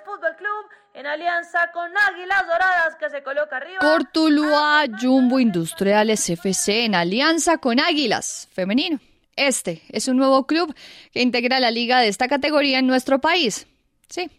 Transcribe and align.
Fútbol 0.00 0.36
Club 0.36 0.66
en 0.94 1.06
alianza 1.06 1.70
con 1.72 1.90
Águilas 1.96 2.46
Doradas 2.46 2.96
que 2.98 3.10
se 3.10 3.22
coloca 3.22 3.56
arriba. 3.56 3.78
Cortuluá 3.80 4.84
Jumbo 5.00 5.40
Industriales 5.40 6.28
FC 6.28 6.84
en 6.84 6.94
alianza 6.94 7.58
con 7.58 7.80
Águilas 7.80 8.48
Femenino. 8.52 8.98
Este 9.36 9.82
es 9.88 10.08
un 10.08 10.16
nuevo 10.18 10.46
club 10.46 10.74
que 11.12 11.22
integra 11.22 11.60
la 11.60 11.70
liga 11.70 12.00
de 12.00 12.08
esta 12.08 12.28
categoría 12.28 12.78
en 12.78 12.86
nuestro 12.86 13.20
país. 13.20 13.66
Sí, 14.08 14.30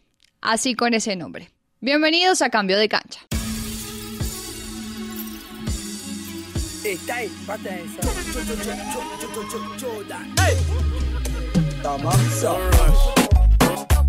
así 0.41 0.75
con 0.75 0.93
ese 0.93 1.15
nombre. 1.15 1.49
Bienvenidos 1.79 2.41
a 2.41 2.49
Cambio 2.49 2.77
de 2.77 2.89
Cancha. 2.89 3.21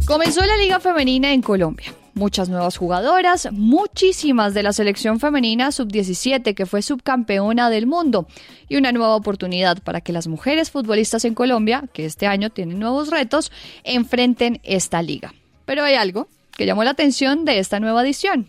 Comenzó 0.07 0.45
la 0.45 0.59
Liga 0.59 0.81
Femenina 0.81 1.33
en 1.33 1.41
Colombia. 1.41 1.95
Muchas 2.13 2.51
nuevas 2.51 2.77
jugadoras, 2.77 3.49
muchísimas 3.53 4.53
de 4.53 4.63
la 4.63 4.75
selección 4.75 5.19
femenina 5.19 5.73
sub-17 5.73 6.55
que 6.55 6.67
fue 6.67 6.83
subcampeona 6.83 7.71
del 7.71 7.87
mundo 7.87 8.29
y 8.69 8.77
una 8.77 8.93
nueva 8.93 9.17
oportunidad 9.17 9.83
para 9.83 10.03
que 10.03 10.13
las 10.13 10.27
mujeres 10.27 10.71
futbolistas 10.71 11.25
en 11.25 11.35
Colombia, 11.35 11.85
que 11.95 12.05
este 12.05 12.27
año 12.27 12.51
tienen 12.51 12.79
nuevos 12.79 13.09
retos, 13.09 13.51
enfrenten 13.83 14.61
esta 14.63 15.01
liga. 15.01 15.33
Pero 15.65 15.85
hay 15.85 15.95
algo 15.95 16.29
que 16.53 16.67
llamó 16.67 16.85
la 16.85 16.91
atención 16.91 17.47
de 17.47 17.59
esta 17.59 17.81
nueva 17.81 18.03
edición. 18.03 18.47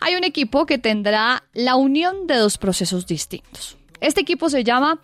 Hay 0.00 0.14
un 0.16 0.24
equipo 0.24 0.64
que 0.64 0.78
tendrá 0.78 1.44
la 1.52 1.76
unión 1.76 2.26
de 2.26 2.36
dos 2.36 2.56
procesos 2.56 3.06
distintos. 3.06 3.76
Este 4.00 4.22
equipo 4.22 4.48
se 4.48 4.64
llama 4.64 5.00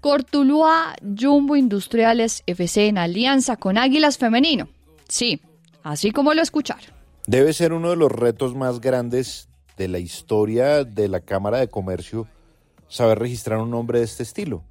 Cortuluá 0.00 0.96
Jumbo 1.02 1.56
Industriales 1.56 2.42
FC 2.46 2.86
en 2.86 2.96
alianza 2.96 3.58
con 3.58 3.76
Águilas 3.76 4.16
Femenino. 4.16 4.70
Sí, 5.08 5.40
así 5.82 6.10
como 6.10 6.34
lo 6.34 6.42
escucharon. 6.42 6.84
Debe 7.26 7.52
ser 7.52 7.72
uno 7.72 7.90
de 7.90 7.96
los 7.96 8.12
retos 8.12 8.54
más 8.54 8.80
grandes 8.80 9.48
de 9.76 9.88
la 9.88 9.98
historia 9.98 10.84
de 10.84 11.08
la 11.08 11.20
Cámara 11.20 11.58
de 11.58 11.68
Comercio 11.68 12.26
saber 12.88 13.18
registrar 13.18 13.58
un 13.58 13.70
nombre 13.70 13.98
de 13.98 14.04
este 14.04 14.22
estilo. 14.22 14.62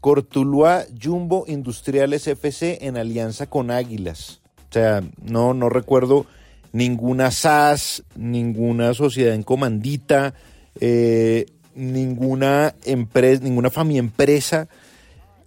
Cortuluá 0.00 0.86
Jumbo 1.00 1.44
Industriales 1.46 2.26
FC 2.26 2.78
en 2.86 2.96
alianza 2.96 3.48
con 3.48 3.70
Águilas. 3.70 4.40
O 4.70 4.72
sea, 4.72 5.02
no, 5.22 5.52
no 5.52 5.68
recuerdo 5.68 6.26
ninguna 6.72 7.30
SAS, 7.30 8.04
ninguna 8.16 8.94
sociedad 8.94 9.34
en 9.34 9.42
comandita, 9.42 10.34
eh, 10.80 11.46
ninguna 11.74 12.74
empresa, 12.84 13.42
ninguna 13.44 13.70
familia 13.70 14.00
empresa 14.00 14.68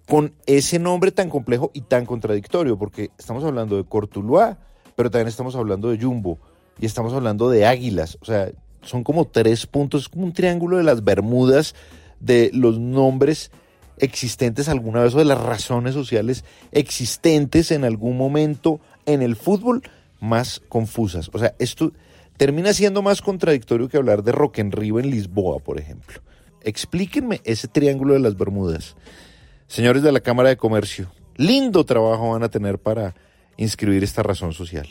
con 0.06 0.34
ese 0.46 0.78
nombre 0.78 1.12
tan 1.12 1.30
complejo 1.30 1.70
y 1.74 1.82
tan 1.82 2.06
contradictorio, 2.06 2.78
porque 2.78 3.10
estamos 3.18 3.44
hablando 3.44 3.76
de 3.76 3.84
Cortuluá, 3.84 4.58
pero 4.96 5.10
también 5.10 5.28
estamos 5.28 5.56
hablando 5.56 5.90
de 5.90 5.98
Jumbo 5.98 6.38
y 6.78 6.86
estamos 6.86 7.12
hablando 7.12 7.48
de 7.48 7.66
Águilas. 7.66 8.18
O 8.20 8.24
sea, 8.24 8.50
son 8.82 9.02
como 9.02 9.26
tres 9.26 9.66
puntos, 9.66 10.08
como 10.08 10.24
un 10.24 10.32
triángulo 10.32 10.76
de 10.76 10.82
las 10.82 11.04
Bermudas 11.04 11.74
de 12.20 12.50
los 12.52 12.78
nombres 12.78 13.50
existentes 13.98 14.68
alguna 14.68 15.02
vez 15.02 15.14
o 15.14 15.18
de 15.18 15.24
las 15.24 15.40
razones 15.40 15.94
sociales 15.94 16.44
existentes 16.72 17.70
en 17.70 17.84
algún 17.84 18.16
momento 18.16 18.80
en 19.06 19.22
el 19.22 19.36
fútbol 19.36 19.82
más 20.20 20.60
confusas. 20.68 21.30
O 21.32 21.38
sea, 21.38 21.54
esto 21.58 21.92
termina 22.36 22.72
siendo 22.72 23.02
más 23.02 23.22
contradictorio 23.22 23.88
que 23.88 23.96
hablar 23.96 24.22
de 24.22 24.32
Rock 24.32 24.58
en 24.58 24.72
Rio 24.72 24.98
en 24.98 25.10
Lisboa, 25.10 25.60
por 25.60 25.78
ejemplo. 25.78 26.20
Explíquenme 26.62 27.40
ese 27.44 27.68
triángulo 27.68 28.14
de 28.14 28.20
las 28.20 28.36
Bermudas. 28.36 28.96
Señores 29.66 30.02
de 30.02 30.12
la 30.12 30.20
Cámara 30.20 30.50
de 30.50 30.56
Comercio, 30.56 31.10
lindo 31.36 31.84
trabajo 31.84 32.30
van 32.30 32.42
a 32.42 32.48
tener 32.48 32.78
para 32.78 33.14
inscribir 33.56 34.04
esta 34.04 34.22
razón 34.22 34.52
social. 34.52 34.86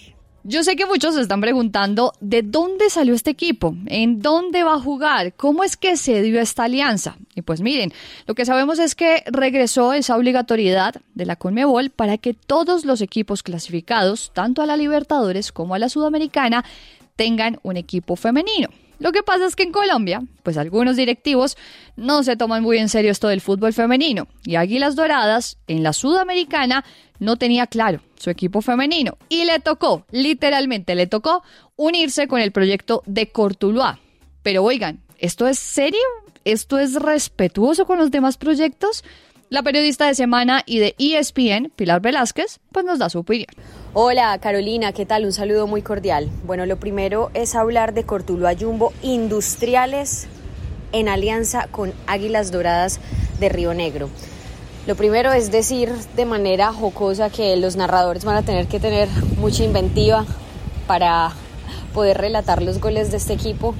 Yo 0.45 0.61
sé 0.63 0.75
que 0.75 0.85
muchos 0.85 1.15
se 1.15 1.21
están 1.21 1.39
preguntando 1.39 2.11
de 2.19 2.41
dónde 2.41 2.89
salió 2.89 3.13
este 3.13 3.29
equipo, 3.29 3.77
en 3.85 4.19
dónde 4.19 4.63
va 4.63 4.73
a 4.73 4.79
jugar, 4.79 5.33
cómo 5.35 5.63
es 5.63 5.77
que 5.77 5.95
se 5.95 6.21
dio 6.21 6.41
esta 6.41 6.65
alianza. 6.65 7.15
Y 7.33 7.43
pues 7.43 7.61
miren, 7.61 7.93
lo 8.27 8.35
que 8.35 8.43
sabemos 8.43 8.77
es 8.79 8.93
que 8.93 9.23
regresó 9.27 9.93
esa 9.93 10.17
obligatoriedad 10.17 10.95
de 11.13 11.25
la 11.25 11.37
Conmebol 11.37 11.91
para 11.91 12.17
que 12.17 12.33
todos 12.33 12.83
los 12.83 12.99
equipos 12.99 13.41
clasificados, 13.41 14.31
tanto 14.33 14.61
a 14.61 14.65
la 14.65 14.75
Libertadores 14.75 15.53
como 15.53 15.75
a 15.75 15.79
la 15.79 15.87
Sudamericana, 15.87 16.65
tengan 17.15 17.59
un 17.63 17.77
equipo 17.77 18.17
femenino. 18.17 18.67
Lo 18.99 19.11
que 19.11 19.23
pasa 19.23 19.45
es 19.45 19.55
que 19.55 19.63
en 19.63 19.71
Colombia, 19.71 20.21
pues 20.43 20.57
algunos 20.57 20.95
directivos 20.95 21.57
no 21.95 22.23
se 22.23 22.37
toman 22.37 22.63
muy 22.63 22.77
en 22.77 22.89
serio 22.89 23.11
esto 23.11 23.27
del 23.27 23.41
fútbol 23.41 23.73
femenino 23.73 24.27
y 24.45 24.55
Águilas 24.55 24.95
Doradas 24.95 25.57
en 25.67 25.83
la 25.83 25.93
Sudamericana 25.93 26.85
no 27.19 27.37
tenía 27.37 27.67
claro 27.67 28.01
su 28.17 28.29
equipo 28.29 28.61
femenino 28.61 29.17
y 29.29 29.45
le 29.45 29.59
tocó, 29.59 30.05
literalmente 30.11 30.95
le 30.95 31.07
tocó 31.07 31.43
unirse 31.75 32.27
con 32.27 32.39
el 32.39 32.51
proyecto 32.51 33.03
de 33.05 33.27
Cortuluá. 33.27 33.99
Pero 34.43 34.63
oigan, 34.63 35.01
¿esto 35.17 35.47
es 35.47 35.59
serio? 35.59 35.99
¿Esto 36.45 36.77
es 36.77 36.95
respetuoso 36.95 37.85
con 37.85 37.97
los 37.97 38.11
demás 38.11 38.37
proyectos? 38.37 39.03
La 39.49 39.63
periodista 39.63 40.07
de 40.07 40.15
Semana 40.15 40.63
y 40.65 40.79
de 40.79 40.95
ESPN, 40.97 41.71
Pilar 41.75 42.01
Velázquez, 42.01 42.59
pues 42.71 42.85
nos 42.85 42.99
da 42.99 43.09
su 43.09 43.19
opinión. 43.19 43.47
Hola 43.95 44.35
Carolina, 44.39 44.91
¿qué 44.91 45.05
tal? 45.05 45.23
Un 45.23 45.33
saludo 45.33 45.67
muy 45.67 45.83
cordial. 45.83 46.27
Bueno, 46.47 46.65
lo 46.65 46.77
primero 46.77 47.29
es 47.35 47.53
hablar 47.53 47.93
de 47.93 48.05
Cortuluá 48.05 48.55
Jumbo 48.59 48.91
Industriales 49.03 50.25
en 50.93 51.07
alianza 51.07 51.67
con 51.67 51.93
Águilas 52.07 52.51
Doradas 52.51 52.99
de 53.39 53.49
Río 53.49 53.75
Negro. 53.75 54.09
Lo 54.87 54.95
primero 54.95 55.31
es 55.31 55.51
decir 55.51 55.93
de 56.15 56.25
manera 56.25 56.73
jocosa 56.73 57.29
que 57.29 57.55
los 57.55 57.75
narradores 57.75 58.25
van 58.25 58.37
a 58.37 58.41
tener 58.41 58.65
que 58.65 58.79
tener 58.79 59.09
mucha 59.37 59.63
inventiva 59.63 60.25
para 60.87 61.31
poder 61.93 62.17
relatar 62.17 62.63
los 62.63 62.81
goles 62.81 63.11
de 63.11 63.17
este 63.17 63.33
equipo 63.33 63.75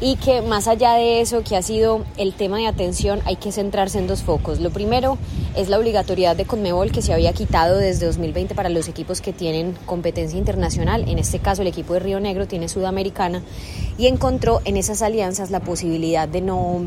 y 0.00 0.16
que 0.16 0.42
más 0.42 0.66
allá 0.68 0.94
de 0.94 1.20
eso 1.20 1.42
que 1.42 1.56
ha 1.56 1.62
sido 1.62 2.04
el 2.16 2.32
tema 2.32 2.58
de 2.58 2.66
atención 2.66 3.20
hay 3.24 3.36
que 3.36 3.52
centrarse 3.52 3.98
en 3.98 4.06
dos 4.06 4.22
focos. 4.22 4.60
Lo 4.60 4.70
primero 4.70 5.18
es 5.56 5.68
la 5.68 5.78
obligatoriedad 5.78 6.36
de 6.36 6.44
Conmebol 6.44 6.90
que 6.90 7.02
se 7.02 7.12
había 7.12 7.32
quitado 7.32 7.76
desde 7.76 8.06
2020 8.06 8.54
para 8.54 8.68
los 8.68 8.88
equipos 8.88 9.20
que 9.20 9.32
tienen 9.32 9.76
competencia 9.86 10.38
internacional, 10.38 11.08
en 11.08 11.18
este 11.18 11.38
caso 11.38 11.62
el 11.62 11.68
equipo 11.68 11.94
de 11.94 12.00
Río 12.00 12.20
Negro 12.20 12.46
tiene 12.46 12.68
Sudamericana 12.68 13.42
y 13.98 14.06
encontró 14.06 14.60
en 14.64 14.76
esas 14.76 15.02
alianzas 15.02 15.50
la 15.50 15.60
posibilidad 15.60 16.28
de 16.28 16.40
no 16.40 16.82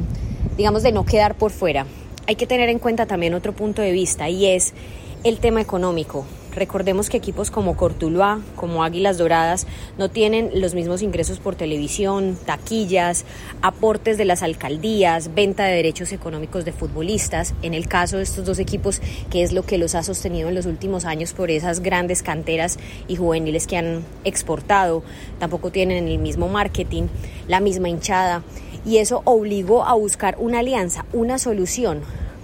digamos 0.58 0.84
de 0.84 0.92
no 0.92 1.06
quedar 1.06 1.36
por 1.36 1.52
fuera 1.52 1.86
hay 2.28 2.36
que 2.36 2.48
tener 2.48 2.70
en 2.70 2.80
cuenta 2.80 3.06
también 3.06 3.34
otro 3.34 3.54
punto 3.54 3.82
de 3.82 3.92
vista 3.92 4.30
y 4.30 4.46
es 4.46 4.74
el 5.24 5.40
tema 5.40 5.62
económico. 5.62 6.26
Recordemos 6.56 7.10
que 7.10 7.18
equipos 7.18 7.50
como 7.50 7.76
Cortuluá, 7.76 8.40
como 8.56 8.84
Águilas 8.84 9.18
Doradas, 9.18 9.66
no 9.98 10.10
tienen 10.10 10.52
los 10.54 10.76
mismos 10.76 11.02
ingresos 11.02 11.40
por 11.40 11.56
televisión, 11.56 12.38
taquillas, 12.46 13.26
aportes 13.64 14.20
de 14.20 14.26
las 14.26 14.44
alcaldías, 14.44 15.34
venta 15.34 15.66
de 15.66 15.76
derechos 15.76 16.12
económicos 16.12 16.64
de 16.64 16.72
futbolistas. 16.72 17.56
En 17.64 17.74
el 17.74 17.88
caso 17.88 18.18
de 18.18 18.24
estos 18.24 18.46
dos 18.46 18.60
equipos, 18.60 19.02
que 19.32 19.42
es 19.42 19.52
lo 19.52 19.64
que 19.64 19.80
los 19.80 19.96
ha 19.96 20.04
sostenido 20.04 20.48
en 20.48 20.56
los 20.56 20.68
últimos 20.68 21.06
años 21.06 21.34
por 21.34 21.50
esas 21.50 21.80
grandes 21.80 22.22
canteras 22.22 22.78
y 23.08 23.16
juveniles 23.16 23.66
que 23.66 23.78
han 23.78 24.04
exportado, 24.24 25.04
tampoco 25.40 25.72
tienen 25.72 26.08
el 26.08 26.20
mismo 26.20 26.50
marketing, 26.50 27.04
la 27.48 27.62
misma 27.62 27.90
hinchada 27.90 28.44
y 28.86 28.98
eso 28.98 29.22
obligó 29.26 29.86
a 29.86 29.94
buscar 29.94 30.36
una 30.40 30.60
alianza, 30.60 31.06
una 31.14 31.40
solución 31.40 32.02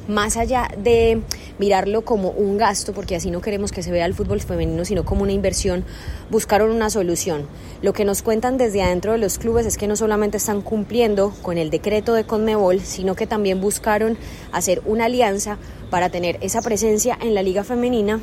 más 0.10 0.36
allá 0.36 0.68
de 0.78 1.22
mirarlo 1.60 2.04
como 2.04 2.32
un 2.32 2.58
gasto, 2.58 2.94
porque 2.94 3.16
así 3.16 3.32
no 3.32 3.42
queremos 3.42 3.72
que 3.72 3.84
se 3.84 3.92
vea 3.92 4.06
el 4.06 4.14
fútbol 4.14 4.42
femenino, 4.42 4.84
sino 4.84 5.06
como 5.06 5.24
una 5.24 5.32
inversión, 5.32 5.86
buscaron 6.30 6.72
una 6.72 6.90
solución. 6.90 7.48
Lo 7.82 7.94
que 7.94 8.06
nos 8.06 8.22
cuentan 8.22 8.58
desde 8.58 8.82
adentro 8.82 9.14
de 9.14 9.20
los 9.20 9.38
clubes 9.38 9.66
es 9.66 9.78
que 9.78 9.88
no 9.88 9.96
solamente 9.96 10.38
están 10.38 10.62
cumpliendo 10.62 11.34
con 11.42 11.58
el 11.58 11.70
decreto 11.70 12.14
de 12.14 12.26
Conmebol, 12.26 12.82
sino 12.82 13.16
que 13.16 13.28
también 13.28 13.62
buscaron 13.62 14.18
hacer 14.52 14.82
una 14.86 15.06
alianza 15.06 15.58
para 15.90 16.10
tener 16.10 16.38
esa 16.42 16.62
presencia 16.62 17.18
en 17.22 17.34
la 17.34 17.44
liga 17.44 17.64
femenina 17.64 18.20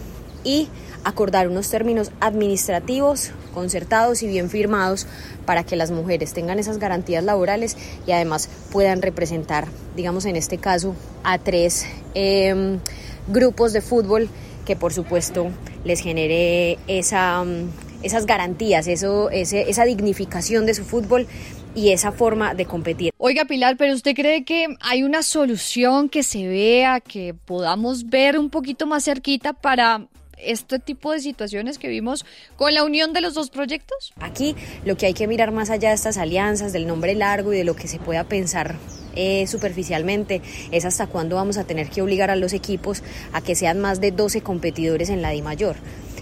y 0.47 0.69
acordar 1.03 1.49
unos 1.49 1.69
términos 1.69 2.13
administrativos 2.21 3.33
concertados 3.53 4.23
y 4.23 4.29
bien 4.29 4.49
firmados 4.49 5.07
para 5.45 5.65
que 5.65 5.75
las 5.75 5.91
mujeres 5.91 6.33
tengan 6.33 6.61
esas 6.61 6.79
garantías 6.79 7.25
laborales 7.25 7.77
y 8.07 8.13
además 8.13 8.49
puedan 8.71 9.03
representar, 9.03 9.67
digamos 9.97 10.25
en 10.25 10.37
este 10.37 10.59
caso, 10.59 10.95
a 11.25 11.39
tres 11.39 11.85
em, 12.15 12.79
grupos 13.27 13.73
de 13.73 13.81
fútbol 13.81 14.29
que 14.65 14.77
por 14.77 14.93
supuesto 14.93 15.49
les 15.85 16.01
genere 16.01 16.79
esa, 16.87 17.43
mm, 17.45 17.71
esas 18.03 18.27
garantías, 18.27 18.87
eso, 18.87 19.31
esa 19.31 19.85
dignificación 19.85 20.65
de 20.65 20.75
su 20.75 20.85
fútbol 20.85 21.27
y 21.75 21.91
esa 21.91 22.13
forma 22.13 22.55
de 22.55 22.67
competir. 22.67 23.13
Oiga, 23.19 23.45
Pilar, 23.45 23.77
pero 23.77 23.95
¿usted 23.95 24.15
cree 24.15 24.45
que 24.45 24.67
hay 24.81 25.03
una 25.03 25.23
solución 25.23 26.09
que 26.09 26.23
se 26.23 26.47
vea, 26.49 27.01
que 27.01 27.35
podamos 27.35 28.09
ver 28.09 28.39
un 28.39 28.49
poquito 28.49 28.87
más 28.87 29.05
cerquita 29.05 29.53
para 29.53 30.07
este 30.38 30.79
tipo 30.79 31.12
de 31.12 31.21
situaciones 31.21 31.79
que 31.79 31.88
vimos 31.88 32.25
con 32.56 32.75
la 32.75 32.85
unión 32.85 33.12
de 33.12 33.21
los 33.21 33.35
dos 33.35 33.50
proyectos? 33.50 34.12
Aquí 34.21 34.55
lo 34.85 34.97
que 34.97 35.06
hay 35.06 35.15
que 35.15 35.27
mirar 35.27 35.53
más 35.53 35.71
allá 35.71 35.91
de 35.91 35.94
estas 35.94 36.17
alianzas, 36.19 36.73
del 36.73 36.87
nombre 36.87 37.15
largo 37.15 37.53
y 37.53 37.56
de 37.56 37.65
lo 37.65 37.77
que 37.77 37.88
se 37.88 37.99
pueda 37.99 38.25
pensar 38.25 38.77
eh, 39.17 39.47
superficialmente 39.47 40.43
es 40.73 40.85
hasta 40.85 41.06
cuándo 41.06 41.37
vamos 41.37 41.56
a 41.56 41.65
tener 41.65 41.88
que 41.88 42.03
obligar 42.03 42.31
a 42.31 42.37
los 42.37 42.53
equipos 42.53 43.03
a 43.33 43.41
que 43.41 43.55
sean 43.55 43.81
más 43.81 44.00
de 44.00 44.12
12 44.12 44.43
competidores 44.43 45.09
en 45.09 45.23
la 45.23 45.31
Di 45.31 45.41
Mayor. 45.41 45.77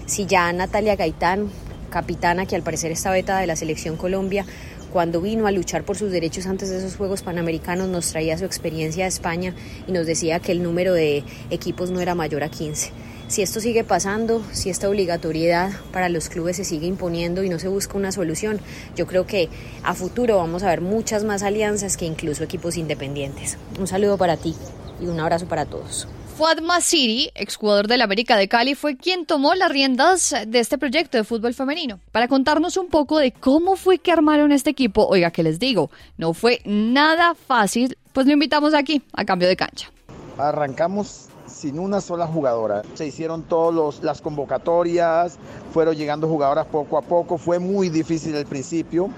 Si 0.05 0.25
ya 0.25 0.51
Natalia 0.53 0.95
Gaitán, 0.95 1.49
capitana 1.89 2.45
que 2.45 2.55
al 2.55 2.63
parecer 2.63 2.91
está 2.91 3.11
vetada 3.11 3.41
de 3.41 3.47
la 3.47 3.55
selección 3.57 3.97
Colombia, 3.97 4.45
cuando 4.93 5.19
vino 5.19 5.45
a 5.45 5.51
luchar 5.51 5.83
por 5.83 5.97
sus 5.97 6.09
derechos 6.09 6.45
antes 6.45 6.69
de 6.69 6.77
esos 6.77 6.95
Juegos 6.95 7.21
Panamericanos 7.21 7.89
nos 7.89 8.09
traía 8.11 8.37
su 8.37 8.45
experiencia 8.45 9.03
de 9.03 9.09
España 9.09 9.53
y 9.87 9.91
nos 9.91 10.07
decía 10.07 10.39
que 10.39 10.53
el 10.53 10.63
número 10.63 10.93
de 10.93 11.25
equipos 11.49 11.91
no 11.91 11.99
era 11.99 12.15
mayor 12.15 12.43
a 12.43 12.49
15. 12.49 12.91
Si 13.27 13.41
esto 13.41 13.59
sigue 13.59 13.83
pasando, 13.83 14.43
si 14.51 14.69
esta 14.69 14.87
obligatoriedad 14.87 15.71
para 15.91 16.09
los 16.09 16.29
clubes 16.29 16.57
se 16.57 16.63
sigue 16.63 16.85
imponiendo 16.85 17.43
y 17.43 17.49
no 17.49 17.57
se 17.57 17.67
busca 17.67 17.97
una 17.97 18.11
solución, 18.11 18.61
yo 18.95 19.07
creo 19.07 19.25
que 19.25 19.49
a 19.83 19.95
futuro 19.95 20.37
vamos 20.37 20.61
a 20.61 20.69
ver 20.69 20.81
muchas 20.81 21.23
más 21.23 21.41
alianzas 21.41 21.97
que 21.97 22.05
incluso 22.05 22.43
equipos 22.43 22.77
independientes. 22.77 23.57
Un 23.79 23.87
saludo 23.87 24.19
para 24.19 24.37
ti 24.37 24.55
y 25.01 25.07
un 25.07 25.19
abrazo 25.19 25.47
para 25.47 25.65
todos. 25.65 26.07
Fuad 26.37 26.59
Masiri, 26.59 27.31
exjugador 27.33 27.87
del 27.87 28.01
América 28.01 28.37
de 28.37 28.47
Cali, 28.47 28.75
fue 28.75 28.95
quien 28.95 29.25
tomó 29.25 29.55
las 29.55 29.71
riendas 29.71 30.35
de 30.45 30.59
este 30.59 30.77
proyecto 30.77 31.17
de 31.17 31.23
fútbol 31.23 31.55
femenino. 31.55 31.99
Para 32.11 32.27
contarnos 32.27 32.77
un 32.77 32.89
poco 32.89 33.17
de 33.17 33.31
cómo 33.31 33.75
fue 33.75 33.97
que 33.97 34.11
armaron 34.11 34.51
este 34.51 34.69
equipo, 34.69 35.07
oiga, 35.07 35.31
que 35.31 35.43
les 35.43 35.57
digo, 35.57 35.89
no 36.17 36.33
fue 36.33 36.61
nada 36.65 37.33
fácil, 37.33 37.97
pues 38.13 38.27
lo 38.27 38.33
invitamos 38.33 38.75
aquí 38.75 39.01
a 39.13 39.25
cambio 39.25 39.47
de 39.47 39.55
cancha. 39.55 39.89
Arrancamos 40.37 41.29
sin 41.55 41.79
una 41.79 42.01
sola 42.01 42.27
jugadora. 42.27 42.81
Se 42.95 43.07
hicieron 43.07 43.43
todas 43.43 44.03
las 44.03 44.21
convocatorias, 44.21 45.37
fueron 45.73 45.95
llegando 45.95 46.27
jugadoras 46.27 46.65
poco 46.65 46.97
a 46.97 47.01
poco, 47.01 47.37
fue 47.37 47.59
muy 47.59 47.89
difícil 47.89 48.35
al 48.35 48.45
principio, 48.45 49.09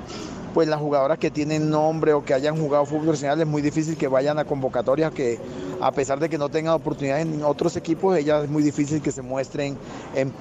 pues 0.54 0.68
las 0.68 0.80
jugadoras 0.80 1.18
que 1.18 1.32
tienen 1.32 1.70
nombre 1.70 2.14
o 2.14 2.24
que 2.24 2.34
hayan 2.34 2.56
jugado 2.56 2.86
fútbol 2.86 3.06
profesional 3.06 3.42
es 3.42 3.48
muy 3.48 3.62
difícil 3.62 3.98
que 3.98 4.08
vayan 4.08 4.38
a 4.38 4.46
convocatorias 4.46 5.12
que 5.12 5.40
a 5.82 5.92
pesar 5.92 6.20
de 6.20 6.30
que 6.30 6.38
no 6.38 6.50
tengan 6.50 6.74
oportunidad 6.74 7.22
en 7.22 7.44
otros 7.44 7.76
equipos, 7.76 8.16
ellas 8.18 8.44
es 8.44 8.50
muy 8.50 8.64
difícil 8.64 9.02
que 9.02 9.12
se 9.12 9.22
muestren 9.22 9.78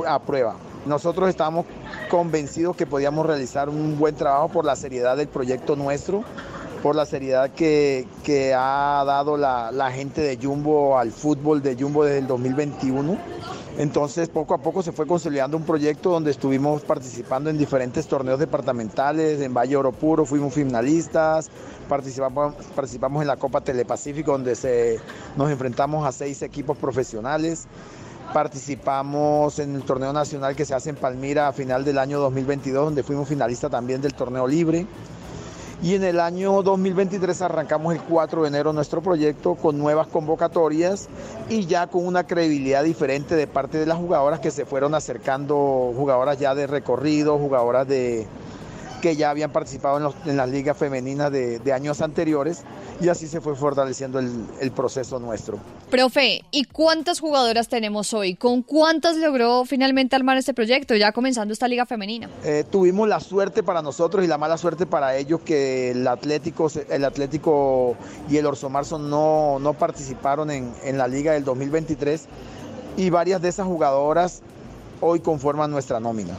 a 0.07 0.19
prueba. 0.19 0.57
Nosotros 0.87 1.29
estamos 1.29 1.67
convencidos 2.11 2.77
que 2.77 2.87
podíamos 2.87 3.27
realizar 3.27 3.69
un 3.69 3.99
buen 3.99 4.15
trabajo 4.15 4.49
por 4.49 4.65
la 4.65 4.77
seriedad 4.77 5.17
del 5.17 5.29
proyecto 5.29 5.77
nuestro 5.77 6.25
por 6.83 6.95
la 6.95 7.07
seriedad 7.07 7.51
que, 7.51 8.07
ha 8.57 9.05
dado 9.07 9.37
la, 9.37 9.91
gente 9.93 10.21
de 10.21 10.39
Jumbo 10.41 10.99
al 10.99 11.11
fútbol 11.11 11.63
de 11.63 11.77
Jumbo 11.77 12.05
desde 12.05 12.19
el 12.19 12.27
2021. 12.27 13.17
Entonces 13.79 14.31
poco 14.31 14.55
a 14.55 14.59
poco 14.59 14.83
se 14.83 14.93
fue 14.93 15.07
consolidando 15.07 15.57
un 15.57 15.65
proyecto 15.65 16.11
donde 16.11 16.31
estuvimos 16.31 16.81
participando 16.83 17.51
en 17.51 17.59
diferentes 17.59 18.07
torneos 18.07 18.39
departamentales, 18.39 19.43
en 19.43 19.53
Valle 19.53 19.77
Oro 19.77 19.93
Puro 19.93 20.25
fuimos 20.25 20.55
finalistas, 20.55 21.51
participamos, 21.87 22.55
participamos 22.75 23.21
en 23.21 23.29
la 23.29 23.37
Copa 23.37 23.61
Telepacífico 23.61 24.33
donde 24.33 24.55
se, 24.55 24.99
nos 25.37 25.51
enfrentamos 25.51 26.07
a 26.07 26.13
seis 26.13 26.41
equipos 26.41 26.79
profesionales, 26.79 27.67
participamos 28.33 29.59
en 29.59 29.75
el 29.75 29.83
torneo 29.83 30.13
nacional 30.15 30.57
que 30.57 30.65
se 30.65 30.75
hace 30.75 30.89
en 30.89 30.97
Palmira 30.97 31.49
a 31.49 31.53
final 31.53 31.85
del 31.85 31.99
año 31.99 32.19
2022 32.19 32.87
donde 32.87 33.03
fuimos 33.03 33.29
finalistas 33.29 33.71
también 33.71 34.01
del 34.01 34.15
torneo 34.15 34.47
libre. 34.47 34.87
Y 35.83 35.95
en 35.95 36.05
el 36.05 36.21
año 36.21 36.63
2023 36.63 37.43
arrancamos 37.43 37.95
el 37.95 38.01
4 38.01 38.43
de 38.43 38.49
enero 38.49 38.73
nuestro 38.73 39.03
proyecto 39.03 39.57
con 39.57 39.79
nuevas 39.79 40.07
convocatorias 40.07 41.09
y 41.51 41.67
ya 41.67 41.87
con 41.87 42.07
una 42.07 42.27
credibilidad 42.27 42.83
diferente 42.83 43.37
de 43.37 43.47
parte 43.47 43.79
de 43.79 43.85
las 43.85 43.99
jugadoras 43.99 44.41
que 44.41 44.51
se 44.51 44.65
fueron 44.65 44.95
acercando, 44.95 45.93
jugadoras 45.95 46.39
ya 46.39 46.55
de 46.55 46.67
recorrido, 46.67 47.39
jugadoras 47.39 47.87
de, 47.87 48.27
que 49.01 49.17
ya 49.17 49.31
habían 49.31 49.51
participado 49.51 50.15
en, 50.25 50.37
las 50.37 50.49
ligas 50.49 50.77
femeninas 50.77 51.31
de, 51.31 51.73
años 51.73 52.01
anteriores 52.01 52.63
y 53.01 53.09
así 53.09 53.27
se 53.27 53.41
fue 53.41 53.55
fortaleciendo 53.55 54.19
el, 54.19 54.71
proceso 54.73 55.19
nuestro. 55.19 55.59
Profe, 55.91 56.43
¿y 56.51 56.65
cuántas 56.65 57.21
jugadoras 57.21 57.69
tenemos 57.69 58.13
hoy? 58.13 58.35
¿Con 58.35 58.63
cuántas 58.63 59.17
logró 59.17 59.65
finalmente 59.65 60.17
armar 60.17 60.37
este 60.37 60.55
proyecto, 60.55 60.95
ya 60.95 61.13
comenzando 61.13 61.53
esta 61.53 61.69
liga 61.69 61.87
femenina? 61.87 62.29
Eh, 62.45 62.65
tuvimos 62.71 63.09
la 63.09 63.21
suerte 63.21 63.63
para 63.63 63.83
nosotros 63.83 64.25
y 64.25 64.29
la 64.29 64.39
mala 64.39 64.59
suerte 64.59 64.87
para 64.87 65.17
ellos 65.17 65.41
que 65.41 65.93
el 65.93 66.07
Atlético, 66.07 66.71
el 66.91 67.05
Atlético 67.05 67.97
y 68.29 68.37
el 68.37 68.47
Orso 68.47 68.69
Marzo 68.69 68.99
no, 68.99 69.59
no 69.61 69.75
participaron 69.75 70.51
en, 70.51 70.73
en 70.85 70.99
la 70.99 71.09
liga 71.09 71.33
del 71.33 71.45
2023 71.45 72.27
y 72.97 73.11
varias 73.11 73.43
de 73.43 73.49
esas 73.49 73.67
jugadoras 73.67 74.43
hoy 75.01 75.21
conforman 75.21 75.71
nuestra 75.71 76.01
nómina. 76.01 76.35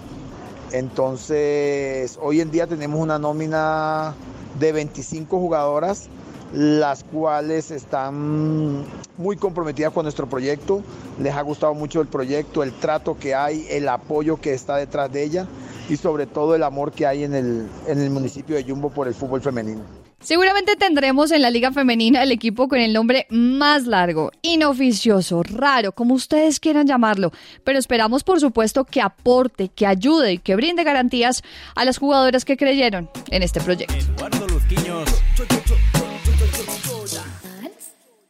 Entonces, 0.71 2.19
hoy 2.21 2.41
en 2.41 2.51
día 2.51 2.67
tenemos 2.67 2.99
una 2.99 3.17
nómina 3.17 4.13
de 4.59 4.71
25 4.73 5.39
jugadoras, 5.39 6.09
las 6.53 7.03
cuales 7.03 7.71
están 7.71 8.83
muy 9.17 9.37
comprometidas 9.37 9.93
con 9.93 10.03
nuestro 10.03 10.27
proyecto. 10.27 10.81
Les 11.19 11.33
ha 11.33 11.41
gustado 11.41 11.73
mucho 11.73 12.01
el 12.01 12.07
proyecto, 12.07 12.63
el 12.63 12.73
trato 12.73 13.17
que 13.17 13.33
hay, 13.33 13.65
el 13.69 13.87
apoyo 13.87 14.41
que 14.41 14.53
está 14.53 14.75
detrás 14.75 15.11
de 15.11 15.23
ella 15.23 15.47
y 15.89 15.95
sobre 15.95 16.25
todo 16.25 16.53
el 16.55 16.63
amor 16.63 16.91
que 16.91 17.07
hay 17.07 17.23
en 17.23 17.33
el, 17.33 17.67
en 17.87 18.01
el 18.01 18.09
municipio 18.09 18.55
de 18.55 18.63
Yumbo 18.65 18.89
por 18.89 19.07
el 19.07 19.13
fútbol 19.13 19.41
femenino. 19.41 19.96
Seguramente 20.19 20.75
tendremos 20.75 21.31
en 21.31 21.43
la 21.43 21.51
Liga 21.51 21.71
Femenina 21.71 22.23
el 22.23 22.31
equipo 22.31 22.67
con 22.67 22.79
el 22.79 22.91
nombre 22.91 23.27
más 23.29 23.85
largo, 23.85 24.31
inoficioso, 24.41 25.43
raro, 25.43 25.91
como 25.91 26.15
ustedes 26.15 26.59
quieran 26.59 26.87
llamarlo, 26.87 27.31
pero 27.63 27.77
esperamos 27.77 28.23
por 28.23 28.39
supuesto 28.39 28.83
que 28.83 28.99
aporte, 28.99 29.69
que 29.69 29.85
ayude 29.85 30.33
y 30.33 30.37
que 30.39 30.55
brinde 30.55 30.83
garantías 30.83 31.43
a 31.75 31.85
las 31.85 31.99
jugadoras 31.99 32.45
que 32.45 32.57
creyeron 32.57 33.09
en 33.29 33.43
este 33.43 33.61
proyecto. 33.61 33.93